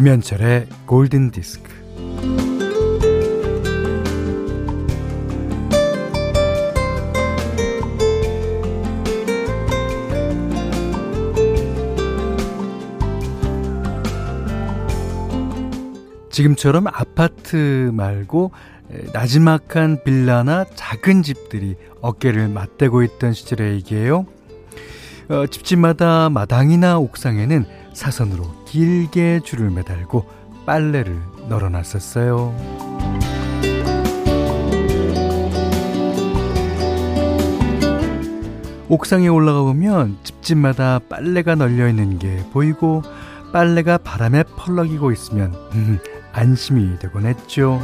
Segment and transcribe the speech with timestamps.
[0.00, 1.68] 김현철의 골든 디스크.
[16.30, 18.52] 지금처럼 아파트 말고
[19.12, 24.24] 나지막한 빌라나 작은 집들이 어깨를 맞대고 있던 시절의 얘기예요.
[25.28, 30.24] 어, 집집마다 마당이나 옥상에는 사선으로 길게 줄을 매달고
[30.64, 32.54] 빨래를 널어놨었어요.
[38.88, 43.02] 옥상에 올라가 보면 집집마다 빨래가 널려 있는 게 보이고
[43.52, 45.98] 빨래가 바람에 펄럭이고 있으면 음,
[46.32, 47.80] 안심이 되곤 했죠.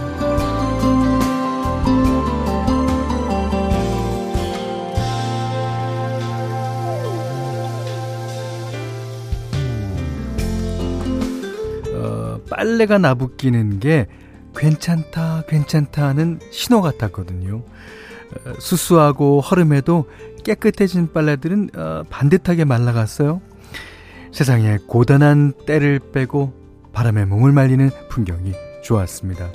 [12.66, 14.08] 빨래가 나부끼는 게
[14.56, 17.58] 괜찮다, 괜찮다 하는 신호 같았거든요.
[17.58, 20.10] 어, 수수하고 허름해도
[20.42, 23.40] 깨끗해진 빨래들은 어, 반듯하게 말라갔어요.
[24.32, 26.54] 세상에 고단한 때를 빼고
[26.92, 29.48] 바람에 몸을 말리는 풍경이 좋았습니다.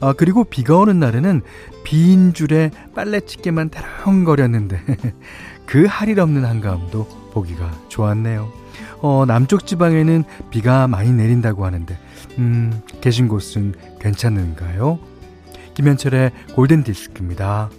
[0.00, 1.42] 아, 그리고 비가 오는 날에는
[1.84, 4.80] 빈 줄에 빨래집게만 대렁거렸는데
[5.66, 8.59] 그 할일 없는 한가함도 보기가 좋았네요.
[9.02, 11.98] 어, 남쪽 지방에는 비가 많이 내린다고 하는데
[12.38, 14.98] 음, 계신 곳은 괜찮은가요?
[15.74, 17.70] 김현철의 골든 디스크입니다.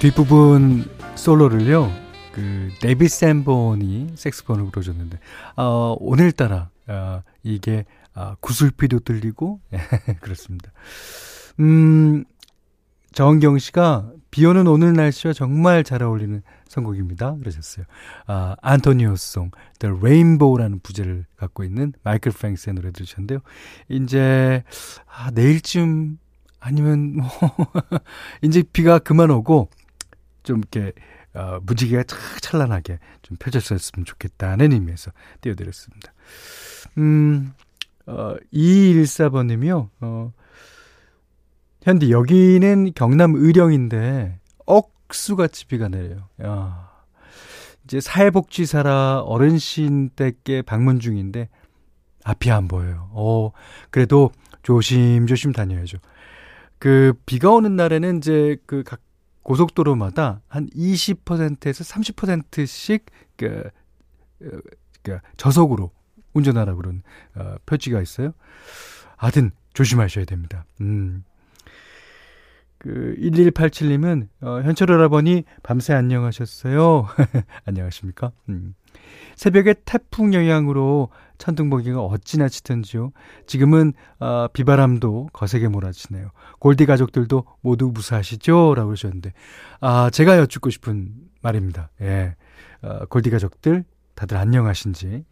[0.00, 0.84] 뒷부분
[1.16, 1.90] 솔로를요,
[2.32, 5.18] 그, 데비 샌본이 색스폰을 불어줬는데,
[5.56, 9.60] 어, 오늘따라, 어, 이게, 어, 구슬피도 들리고,
[10.20, 10.70] 그렇습니다.
[11.58, 12.24] 음,
[13.12, 17.36] 정경 씨가 비 오는 오늘 날씨와 정말 잘 어울리는 선곡입니다.
[17.38, 17.86] 그러셨어요.
[18.26, 23.40] 아, 안토니오송, The Rainbow라는 부제를 갖고 있는 마이클 프랭스의 노래 들으셨는데요.
[23.88, 24.62] 이제,
[25.06, 26.18] 아, 내일쯤
[26.60, 27.28] 아니면 뭐,
[28.42, 29.70] 이제 비가 그만 오고,
[30.42, 30.92] 좀 이렇게,
[31.34, 36.12] 어, 무지개가 착 찬란하게 좀 펼쳐졌으면 좋겠다는 의미에서 띄워드렸습니다.
[36.98, 37.52] 음,
[38.06, 40.32] 어, 2214번님이요, 어,
[41.88, 46.28] 현디, 여기는 경남 의령인데, 억수같이 비가 내려요.
[46.42, 46.90] 야.
[47.84, 51.48] 이제 사회복지사라 어른신 댁께 방문 중인데,
[52.24, 53.08] 앞이 안 보여요.
[53.12, 53.52] 어,
[53.88, 54.30] 그래도
[54.62, 55.96] 조심조심 다녀야죠.
[56.78, 59.00] 그, 비가 오는 날에는 이제 그 각
[59.42, 63.06] 고속도로마다 한 20%에서 30%씩
[63.38, 63.70] 그,
[65.02, 65.90] 그 저속으로
[66.34, 67.02] 운전하라 그런
[67.34, 68.34] 어, 표지가 있어요.
[69.16, 70.66] 하여튼 조심하셔야 됩니다.
[70.82, 71.24] 음.
[72.78, 77.06] 그 1187님은 어, 현철 오라버니 밤새 안녕하셨어요.
[77.66, 78.32] 안녕하십니까?
[78.48, 78.74] 음.
[79.34, 83.12] 새벽에 태풍 영향으로 천둥 번개가 어찌나 치던지요.
[83.46, 86.30] 지금은 어, 비바람도 거세게 몰아치네요.
[86.58, 88.74] 골디 가족들도 모두 무사하시죠?
[88.74, 89.32] 라고 그러셨는데
[89.80, 91.12] 아 제가 여쭙고 싶은
[91.42, 91.90] 말입니다.
[92.00, 92.34] 예,
[92.82, 93.84] 어, 골디 가족들
[94.14, 95.24] 다들 안녕하신지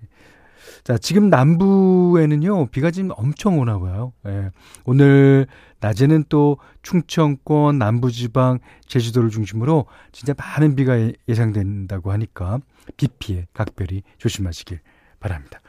[0.85, 4.13] 자, 지금 남부에는요, 비가 지금 엄청 오나 봐요.
[4.27, 4.51] 예.
[4.85, 5.47] 오늘
[5.81, 12.59] 낮에는 또 충청권, 남부지방, 제주도를 중심으로 진짜 많은 비가 예, 예상된다고 하니까
[12.97, 14.81] 비 피해 각별히 조심하시길
[15.21, 15.61] 바랍니다.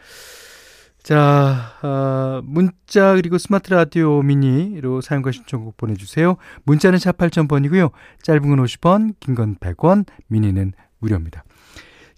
[1.04, 6.36] 자, 어, 문자 그리고 스마트 라디오 미니로 사용과 신청곡 보내주세요.
[6.64, 7.92] 문자는 샵 8000번이고요.
[8.24, 11.44] 짧은 건 50원, 긴 건 100원, 미니는 무료입니다.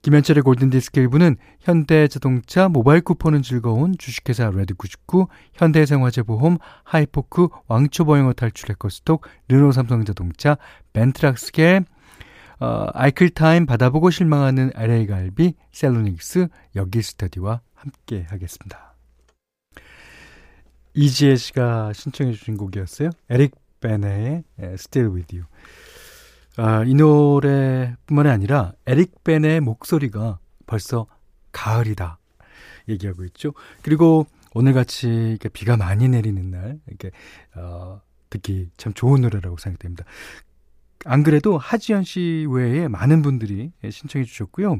[0.02, 10.58] 김현철의 골든디스크 일부는 현대자동차 모바일 쿠폰은 즐거운 주식회사 레드99, 현대해상화재보험, 하이포크, 왕초보영어 탈출 에코스톡, 르노삼성자동차,
[10.94, 11.84] 벤트락스겔,
[12.62, 18.96] 어, 아이클타임 받아보고 실망하는 LA갈비, 셀로닉스, 여기스터디와 함께 하겠습니다.
[20.94, 23.10] 이지혜 씨가 신청해 주신 곡이었어요.
[23.30, 25.46] 에릭 베네의 Still With You.
[26.62, 31.08] 아, 이 노래뿐만이 아니라 에릭 벤의 목소리가 벌써
[31.54, 32.20] 가을이다
[32.90, 33.54] 얘기하고 있죠.
[33.82, 37.12] 그리고 오늘 같이 비가 많이 내리는 날 이렇게
[37.56, 40.04] 어, 듣기 참 좋은 노래라고 생각됩니다.
[41.06, 44.80] 안 그래도 하지연 씨 외에 많은 분들이 신청해 주셨고요.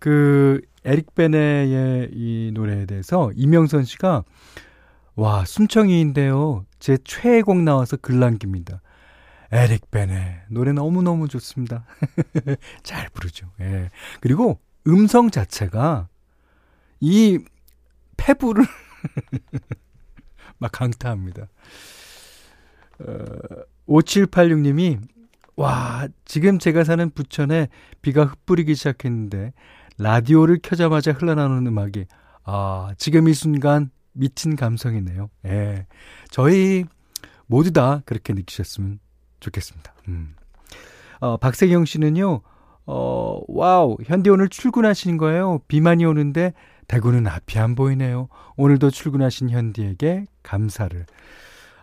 [0.00, 4.24] 그 에릭 베네의 이 노래에 대해서 이명선 씨가
[5.14, 6.66] 와 순청이인데요.
[6.80, 8.80] 제 최애곡 나와서 글 남깁니다.
[9.50, 11.84] 에릭 벤의 노래 너무너무 좋습니다.
[12.82, 13.50] 잘 부르죠.
[13.60, 13.90] 예.
[14.20, 16.08] 그리고 음성 자체가
[17.00, 17.38] 이
[18.16, 18.64] 패부를
[20.58, 21.46] 막 강타합니다.
[23.00, 23.24] 어,
[23.88, 25.00] 5786님이
[25.56, 27.68] 와, 지금 제가 사는 부천에
[28.02, 29.52] 비가 흩뿌리기 시작했는데
[29.98, 32.06] 라디오를 켜자마자 흘러나오는 음악이
[32.44, 35.30] 아, 지금 이 순간 미친 감성이네요.
[35.46, 35.86] 예.
[36.30, 36.84] 저희
[37.46, 39.00] 모두 다 그렇게 느끼셨으면
[39.40, 39.92] 좋겠습니다.
[40.08, 40.34] 음.
[41.20, 42.42] 어, 박세경 씨는요,
[42.86, 45.60] 어, 와우, 현대 오늘 출근하시는 거예요.
[45.68, 46.54] 비만이 오는데
[46.86, 48.28] 대구는 앞이 안 보이네요.
[48.56, 51.04] 오늘도 출근하신 현디에게 감사를.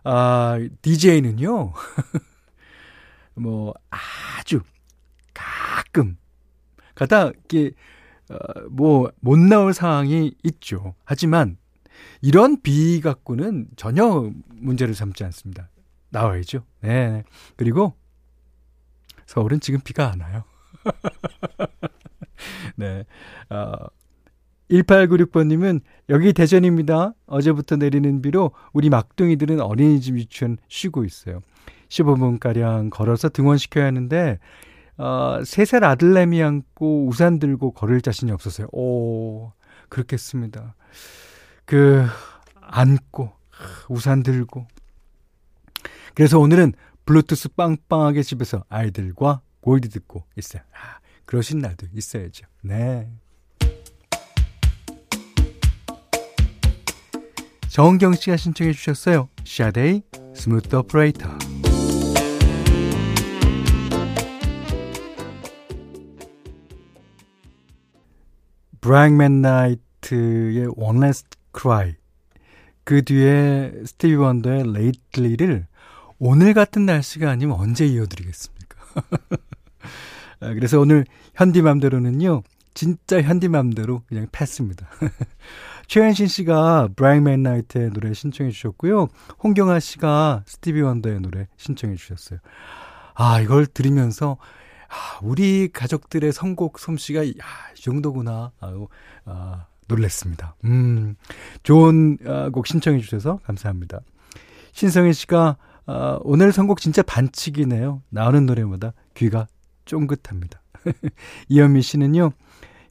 [0.04, 1.74] 아, DJ는요,
[3.36, 4.62] 뭐, 아주
[5.34, 6.18] 가끔,
[6.96, 7.72] 가다, 이게,
[8.30, 8.38] 어,
[8.72, 10.96] 뭐, 못 나올 상황이 있죠.
[11.04, 11.58] 하지만,
[12.22, 15.70] 이런 비 갖고는 전혀 문제를 삼지 않습니다.
[16.16, 16.64] 나와야죠.
[16.82, 17.24] 네.
[17.58, 17.94] 그리고,
[19.26, 20.44] 서울은 지금 비가 안 와요.
[22.78, 23.04] 네.
[23.50, 23.74] 어,
[24.70, 27.14] 1896번님은 여기 대전입니다.
[27.28, 31.42] 어제부터 내리는 비로 우리 막둥이들은 어린이집 유치원 쉬고 있어요.
[31.90, 34.40] 15분가량 걸어서 등원시켜야 하는데,
[34.98, 38.68] 어, 3살 아들내미 안고 우산 들고 걸을 자신이 없었어요.
[38.72, 39.52] 오,
[39.90, 40.76] 그렇겠습니다.
[41.66, 42.06] 그,
[42.62, 43.32] 안고,
[43.90, 44.66] 우산 들고.
[46.16, 46.74] 그래서 오늘은
[47.06, 50.64] 블루투스 빵빵하게 집에서 아이들과 골디 듣고 있어요.
[50.74, 52.48] 아, 그러신 날도 있어야죠.
[52.62, 53.10] 네.
[57.68, 59.28] 정은경 씨가 신청해 주셨어요.
[59.44, 60.04] 샤데이
[60.34, 61.38] Smooth Operator.
[68.80, 71.28] 브라이언 맥나이트의 One Last
[71.60, 71.96] Cry
[72.86, 75.68] 그 뒤에 스티비 원더의 Lately를
[76.20, 78.78] 오늘 같은 날씨가 아니면 언제 이어드리겠습니까?
[80.42, 84.88] 아, 그래서 오늘 현디맘대로는요, 진짜 현디맘대로 그냥 패스입니다.
[85.88, 89.08] 최현신 씨가 브라이언 맥나이트의 노래 신청해 주셨고요.
[89.44, 92.40] 홍경아 씨가 스티비 원더의 노래 신청해 주셨어요.
[93.14, 94.38] 아, 이걸 들으면서
[94.88, 97.32] 아, 우리 가족들의 선곡 솜씨가 야,
[97.78, 98.52] 이 정도구나.
[98.60, 98.88] 아유,
[99.26, 100.56] 아, 놀랬습니다.
[100.66, 101.16] 음,
[101.64, 104.00] 좋은 아, 곡 신청해 주셔서 감사합니다.
[104.74, 108.02] 신성혜 씨가 아, 오늘 선곡 진짜 반칙이네요.
[108.10, 109.48] 나오는 노래마다 귀가
[109.86, 110.62] 쫑긋합니다.
[111.50, 112.32] 이현미 씨는요,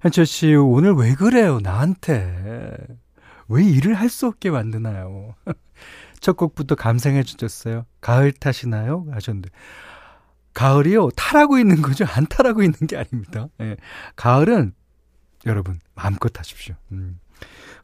[0.01, 1.59] 현철 씨, 오늘 왜 그래요?
[1.63, 2.77] 나한테.
[3.49, 5.35] 왜 일을 할 수 없게 만드나요?
[6.21, 7.85] 첫 곡부터 감상해 주셨어요.
[8.01, 9.07] 가을 탓이나요?
[9.11, 9.51] 하셨는데.
[10.55, 12.05] 가을이요, 타라고 있는 거죠.
[12.09, 13.49] 안 타라고 있는 게 아닙니다.
[13.61, 13.77] 예.
[14.15, 14.73] 가을은
[15.47, 16.77] 여러분, 마음껏 하십시오.
[16.93, 17.19] 음.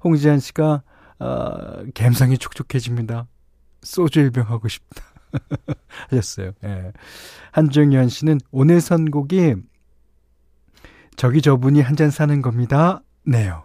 [0.05, 0.83] 홍지한 씨가,
[1.19, 3.27] 어, 갬성이 촉촉해집니다.
[3.83, 5.03] 소주 일병 하고 싶다.
[6.11, 6.53] 하셨어요.
[6.65, 6.93] 예.
[7.53, 9.55] 한정현 씨는 오늘 선곡이
[11.17, 13.03] 저기 저분이 한 잔 사는 겁니다.
[13.25, 13.63] 네요.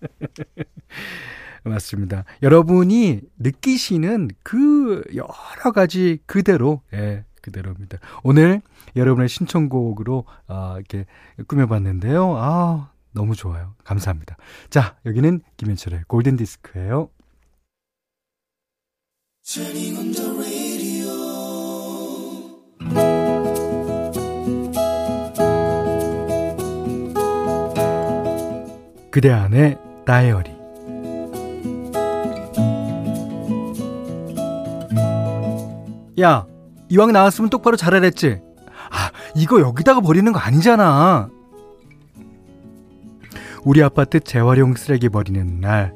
[1.64, 2.24] 맞습니다.
[2.42, 7.98] 여러분이 느끼시는 그 여러 가지 그대로, 예, 그대로입니다.
[8.22, 8.62] 오늘
[8.94, 11.06] 여러분의 신청곡으로, 아, 이렇게
[11.48, 12.36] 꾸며봤는데요.
[12.36, 13.74] 아, 너무 좋아요.
[13.84, 14.36] 감사합니다.
[14.70, 17.08] 자, 여기는 김현철의 골든디스크예요
[29.12, 30.50] 그대 안의 다이어리.
[36.20, 36.46] 야
[36.88, 38.40] 이왕 나왔으면 똑바로 잘하랬지?
[38.90, 41.30] 아 이거 여기다가 버리는 거 아니잖아.
[43.64, 45.94] 우리 아파트 재활용 쓰레기 버리는 날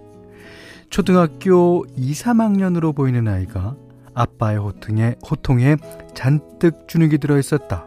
[0.90, 3.76] 초등학교 2, 3학년으로 보이는 아이가
[4.12, 5.76] 아빠의 호통에, 호통에
[6.14, 7.87] 잔뜩 주눅이 들어 있었다.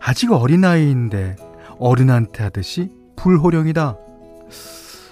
[0.00, 1.36] 아직 어린아이인데
[1.78, 3.96] 어른한테 하듯이 불호령이다.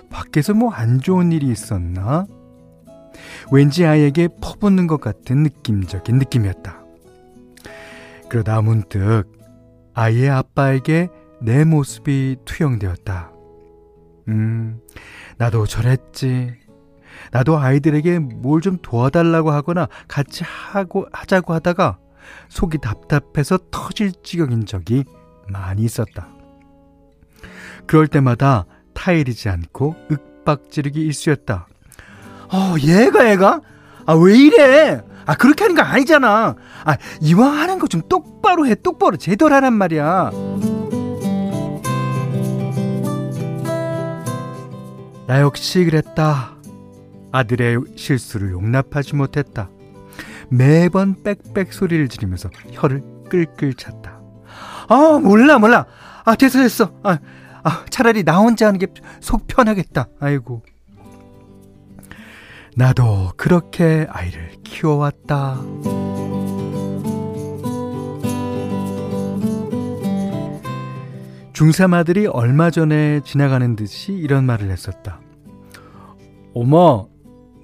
[0.09, 2.27] 밖에서 뭐 안 좋은 일이 있었나?
[3.53, 6.83] 왠지 아이에게 퍼붓는 것 같은 느낌적인 느낌이었다.
[8.31, 9.25] 그러다 문득
[9.95, 11.09] 아이의 아빠에게
[11.43, 13.31] 내 모습이 투영되었다.
[14.29, 14.81] 음,
[15.39, 16.55] 나도 저랬지.
[17.33, 21.99] 나도 아이들에게 뭘 좀 도와달라고 하거나 같이 하고, 하자고 하다가
[22.49, 25.05] 속이 답답해서 터질 지경인 적이
[25.49, 26.29] 많이 있었다.
[27.87, 31.69] 그럴 때마다 타일이지 않고 윽박지르기 일쑤였다.
[32.53, 33.61] 어, 얘가 얘가?
[34.07, 35.03] 아, 왜 이래?
[35.27, 36.55] 아, 그렇게 하는 거 아니잖아.
[36.85, 40.31] 아, 이왕 하는 거 좀 똑바로 해, 똑바로 제대로 하란 말이야.
[45.27, 46.55] 나 역시 그랬다.
[47.33, 49.69] 아들의 실수를 용납하지 못했다.
[50.49, 54.21] 매번 빽빽 소리를 지르면서 혀를 끌끌 찼다.
[54.89, 55.87] 아, 몰라, 몰라.
[56.25, 56.93] 아, 됐어, 됐어.
[57.03, 57.19] 아,
[57.65, 58.87] 아, 차라리 나 혼자 하는 게
[59.21, 60.07] 속 편하겠다.
[60.21, 60.63] 아이고.
[62.77, 65.61] 나도 그렇게 아이를 키워왔다.
[71.57, 75.21] 중3 아들이 얼마 전에 지나가는 듯이 이런 말을 했었다.
[76.53, 77.03] 엄마,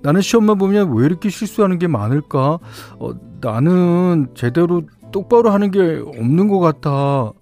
[0.03, 2.59] 나는 시험만 보면 왜 이렇게 실수하는 게 많을까?
[2.99, 4.83] 어, 나는 제대로
[5.13, 7.33] 똑바로 하는 게 없는 것 같아.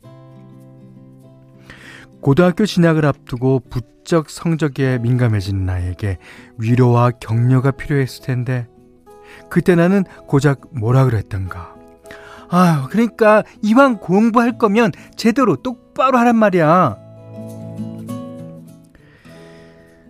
[2.21, 6.19] 고등학교 진학을 앞두고 부쩍 성적에 민감해진 나에게
[6.59, 8.67] 위로와 격려가 필요했을 텐데,
[9.49, 11.80] 그때 나는 고작 뭐라 그랬던가.
[12.51, 16.97] 아, 그러니까 이왕 공부할 거면 제대로 똑바로 하란 말이야.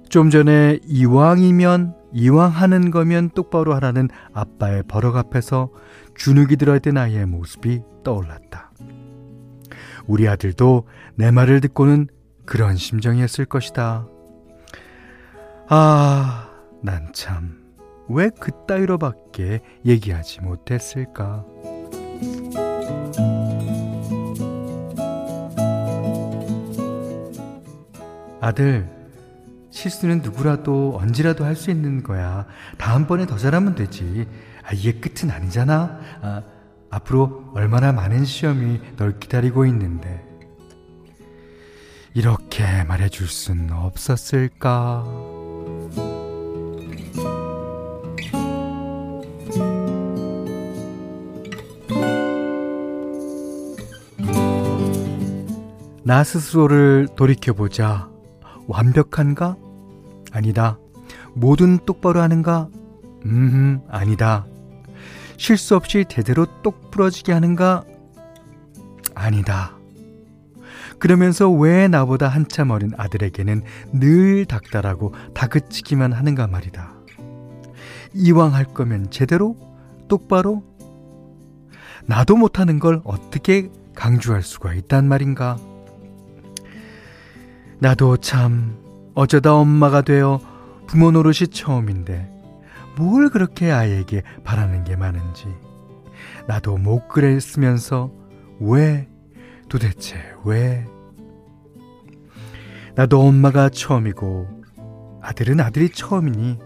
[0.09, 5.71] 좀 전에 이왕이면 이왕 하는 거면 똑바로 하라는 아빠의 버럭 앞에서
[6.17, 8.73] 주눅이 들어있던 아이의 모습이 떠올랐다.
[10.07, 12.09] 우리 아들도 내 말을 듣고는
[12.45, 14.09] 그런 심정이었을 것이다.
[15.69, 16.51] 아,
[16.83, 17.61] 난 참,
[18.09, 21.45] 왜 그따위로밖에 얘기하지 못했을까?
[28.41, 28.89] 아들,
[29.71, 32.47] 실수는 누구라도 언제라도 할 수 있는 거야.
[32.79, 34.27] 다음번에 더 잘하면 되지.
[34.65, 36.01] 아, 이게 끝은 아니잖아.
[36.23, 36.43] 아,
[36.91, 40.25] 앞으로 얼마나 많은 시험이 널 기다리고 있는데.
[42.15, 45.40] 이렇게 말해줄 순 없었을까?
[56.11, 58.11] 나 스스로를 돌이켜보자.
[58.67, 59.57] 완벽한가?
[60.33, 60.77] 아니다.
[61.37, 62.69] 뭐든 똑바로 하는가?
[63.27, 64.45] 음, 아니다.
[65.37, 67.85] 실수 없이 제대로 똑 부러지게 하는가?
[69.15, 69.77] 아니다.
[70.99, 73.63] 그러면서 왜 나보다 한참 어린 아들에게는
[73.93, 76.93] 늘 닥달하고 다그치기만 하는가 말이다.
[78.15, 79.57] 이왕 할 거면 제대로?
[80.09, 80.65] 똑바로?
[82.07, 85.57] 나도 못하는 걸 어떻게 강조할 수가 있단 말인가?
[87.81, 88.77] 나도 참
[89.15, 90.41] 어쩌다 엄마가 되어
[90.87, 92.31] 부모 노릇이 처음인데
[92.97, 95.47] 뭘 그렇게 아이에게 바라는 게 많은지
[96.47, 98.13] 나도 못 그랬으면서
[98.61, 99.09] 왜
[99.71, 100.87] 도대체 왜
[102.97, 104.63] 나도 엄마가 처음이고
[105.23, 106.59] 아들은 아들이 처음이니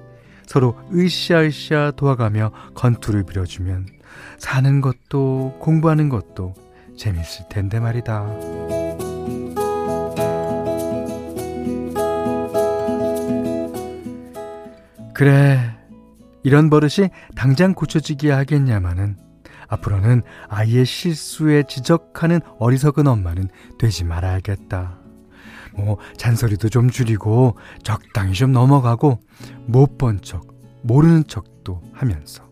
[0.46, 3.86] 서로 으쌰으쌰 도와가며 건투를 빌어주면
[4.38, 6.54] 사는 것도 공부하는 것도
[6.96, 8.63] 재밌을 텐데 말이다.
[15.14, 15.60] 그래,
[16.42, 19.16] 이런 버릇이 당장 고쳐지게 하겠냐마는
[19.68, 24.98] 앞으로는 아이의 실수에 지적하는 어리석은 엄마는 되지 말아야겠다.
[25.76, 29.18] 뭐 잔소리도 좀 줄이고 적당히 좀 넘어가고
[29.66, 30.46] 못 본 척,
[30.82, 32.44] 모르는 척도 하면서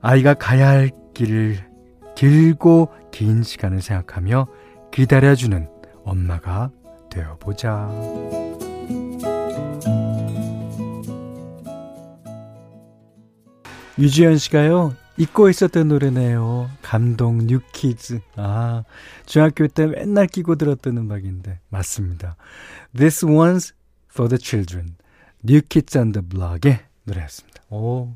[0.00, 1.58] 아이가 가야 할 길을
[2.16, 4.46] 길고 긴 시간을 생각하며
[4.92, 5.68] 기다려주는
[6.04, 6.70] 엄마가
[7.10, 8.41] 되어보자.
[13.98, 16.70] 유지현 씨가요, 잊고 있었던 노래네요.
[16.80, 18.20] 감동 뉴키즈.
[18.36, 18.84] 아,
[19.26, 21.60] 중학교 때 맨날 끼고 들었던 음악인데.
[21.68, 22.36] 맞습니다.
[22.96, 23.74] This one's
[24.10, 24.96] for the children.
[25.42, 27.62] 뉴키즈 on the block의 노래였습니다.
[27.70, 28.14] 오.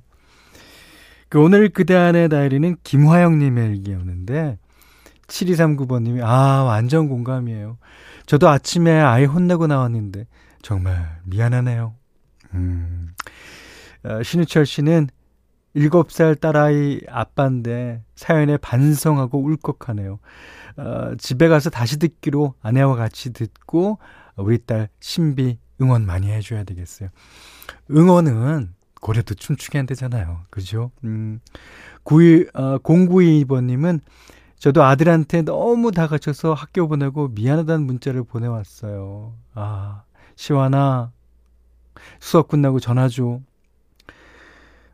[1.29, 4.59] 그 오늘 그대 안의 다이리는 김화영 님의 일기였는데,
[5.27, 7.79] 7239번 님이, 아, 완전 공감이에요.
[8.27, 10.27] 저도 아침에 아이 혼내고 나왔는데,
[10.63, 11.95] 정말 미안하네요.
[12.55, 13.13] 음.
[14.05, 15.09] 어, 신우철 씨는
[15.77, 20.19] 7살 딸아이 아빠인데 사연에 반성하고 울컥하네요.
[20.79, 23.99] 어, 집에 가서 다시 듣기로 아내와 같이 듣고
[24.37, 27.11] 우리 딸 신비 응원 많이 해줘야 되겠어요.
[27.91, 30.43] 응원은 고래도 춤추게 한대잖아요.
[30.51, 30.91] 그죠?
[31.05, 31.41] 음,
[32.05, 34.01] 92, 어, 092번님은
[34.59, 39.35] 저도 아들한테 너무 다가쳐서 학교 보내고 미안하다는 문자를 보내왔어요.
[39.55, 40.03] 아,
[40.35, 41.13] 시완아,
[42.21, 43.41] 수업 끝나고 전화 줘.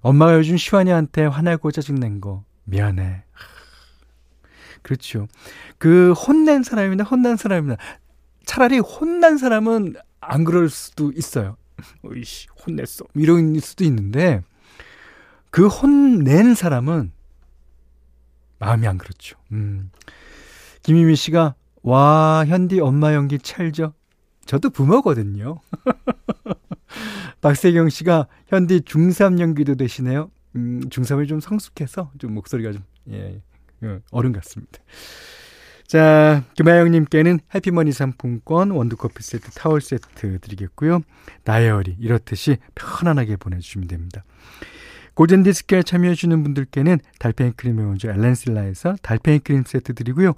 [0.02, 3.24] 엄마가 요즘 시환이한테 화내고 짜증낸 거 미안해.
[4.82, 5.28] 그렇죠.
[5.78, 7.76] 그 혼낸 사람이나 혼난 사람이나
[8.44, 11.56] 차라리 혼난 사람은 안 그럴 수도 있어요.
[12.04, 13.04] 어이씨, 혼냈어.
[13.14, 14.42] 이런 수도 있는데
[15.50, 17.12] 그 혼낸 사람은
[18.58, 19.38] 마음이 안 그렇죠.
[19.52, 19.90] 음.
[20.82, 23.92] 김희미 씨가 와 현디 엄마 연기 찰져.
[24.44, 25.60] 저도 부모거든요.
[27.40, 30.30] 박세경 씨가 현디 중3 연기도 되시네요.
[30.56, 33.40] 음, 중3을 좀 성숙해서 좀 목소리가 좀, 예,
[33.82, 34.78] 예, 어른 같습니다.
[35.86, 41.02] 자, 김하영님께는 해피머니 상품권, 원두커피 세트, 타월 세트 드리겠고요.
[41.44, 44.24] 다이어리, 이렇듯이 편안하게 보내주시면 됩니다.
[45.14, 50.34] 고젠디스크에 참여해주시는 분들께는 달팽이 크림의 원조 엘렌실라에서 달팽이 크림 세트 드리고요.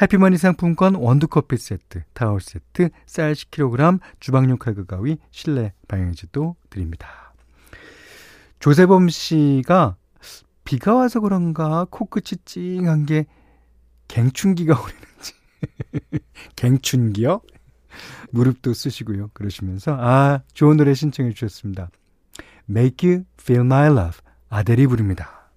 [0.00, 7.32] 해피머니 상품권 원두커피 세트, 타월 세트, 쌀 10kg, 주방용 칼과 가위, 실내 방향지도 드립니다.
[8.60, 9.96] 조세범 씨가
[10.64, 13.26] 비가 와서 그런가 코끝이 찡한 게
[14.08, 15.32] 갱춘기가 오리는지.
[16.56, 17.40] 갱춘기요?
[18.30, 19.30] 무릎도 쓰시고요.
[19.32, 21.90] 그러시면서 아 좋은 노래 신청해 주셨습니다.
[22.70, 24.18] Make You Feel My Love
[24.50, 25.50] 아델이 부릅니다.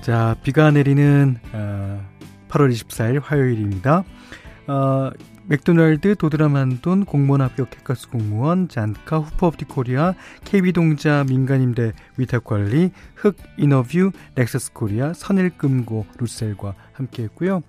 [0.00, 2.04] 자 비가 내리는 어,
[2.48, 4.04] 8월 24일 화요일입니다.
[4.66, 5.10] 어,
[5.46, 14.72] 맥도날드, 도드라만돈, 공무원 합격 캐커스 공무원, 잔카, 후퍼업티 코리아, KB동자, 민간임대 위탁관리, 흑 인어뷰, 넥서스
[14.72, 17.62] 코리아, 선일금고, 루셀과 함께 했고요.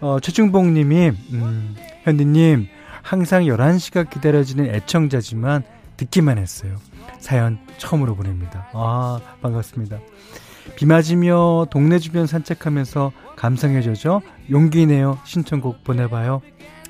[0.00, 2.68] 어, 최중봉 님이, 음, 현디님,
[3.02, 5.62] 항상 11시가 기다려지는 애청자지만
[5.96, 6.76] 듣기만 했어요.
[7.18, 8.68] 사연 처음으로 보냅니다.
[8.72, 9.98] 아, 반갑습니다.
[10.76, 14.22] 비 맞으며 동네 주변 산책하면서 감상해줘죠.
[14.50, 15.18] 용기 내요.
[15.24, 16.42] 신청곡 보내봐요.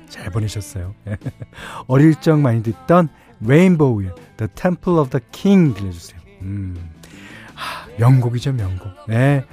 [0.09, 0.93] 잘 보내셨어요.
[1.87, 3.09] 어릴 적 많이 듣던
[3.41, 6.19] 레인보우의 The Temple of the King 들려주세요.
[6.41, 6.75] 음,
[7.53, 8.91] 하, 명곡이죠, 명곡.
[9.07, 9.45] 네.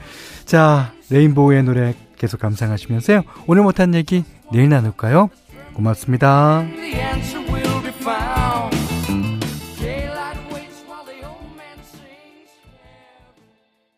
[0.44, 3.22] 자, 레인보우의 노래 계속 감상하시면서요.
[3.46, 5.30] 오늘 못한 얘기 내일 나눌까요?
[5.74, 6.64] 고맙습니다.